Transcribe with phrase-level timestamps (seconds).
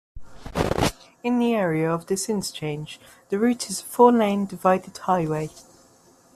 [1.23, 5.51] In the area of this interchange, the route is a four-lane divided highway.